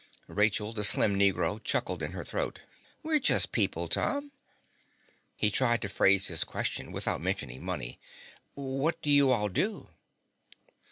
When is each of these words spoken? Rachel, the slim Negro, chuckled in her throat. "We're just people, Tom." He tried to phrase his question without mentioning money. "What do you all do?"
Rachel, 0.27 0.73
the 0.73 0.83
slim 0.83 1.15
Negro, 1.15 1.63
chuckled 1.63 2.01
in 2.01 2.13
her 2.13 2.23
throat. 2.25 2.61
"We're 3.03 3.19
just 3.19 3.51
people, 3.51 3.87
Tom." 3.87 4.31
He 5.35 5.51
tried 5.51 5.83
to 5.83 5.89
phrase 5.89 6.25
his 6.25 6.43
question 6.43 6.91
without 6.91 7.21
mentioning 7.21 7.63
money. 7.63 7.99
"What 8.55 8.99
do 9.03 9.11
you 9.11 9.29
all 9.31 9.47
do?" 9.47 9.89